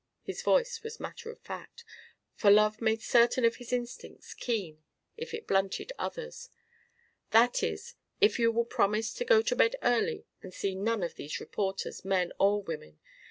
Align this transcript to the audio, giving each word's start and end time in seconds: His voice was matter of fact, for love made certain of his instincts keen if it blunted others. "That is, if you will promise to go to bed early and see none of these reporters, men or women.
His 0.23 0.41
voice 0.41 0.81
was 0.81 0.99
matter 0.99 1.29
of 1.29 1.39
fact, 1.41 1.85
for 2.33 2.49
love 2.49 2.81
made 2.81 3.03
certain 3.03 3.45
of 3.45 3.57
his 3.57 3.71
instincts 3.71 4.33
keen 4.33 4.83
if 5.15 5.31
it 5.31 5.45
blunted 5.45 5.91
others. 5.99 6.49
"That 7.29 7.61
is, 7.61 7.93
if 8.19 8.39
you 8.39 8.51
will 8.51 8.65
promise 8.65 9.13
to 9.13 9.23
go 9.25 9.43
to 9.43 9.55
bed 9.55 9.75
early 9.83 10.25
and 10.41 10.55
see 10.55 10.73
none 10.73 11.03
of 11.03 11.13
these 11.13 11.39
reporters, 11.39 12.03
men 12.03 12.31
or 12.39 12.63
women. 12.63 12.99